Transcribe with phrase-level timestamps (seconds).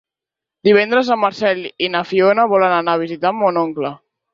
[0.67, 3.99] Divendres en Marcel i na Fiona volen anar a visitar mon oncle.